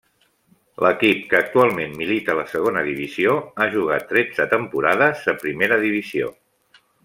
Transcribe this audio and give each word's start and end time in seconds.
L'equip, 0.83 1.19
que 1.33 1.37
actualment 1.39 1.93
milita 1.99 2.33
a 2.35 2.39
la 2.39 2.45
Segona 2.53 2.83
divisió, 2.89 3.35
ha 3.65 3.69
jugat 3.77 4.09
tretze 4.15 4.49
temporades 4.57 5.25
a 5.35 5.37
Primera 5.45 5.79
divisió. 5.89 6.33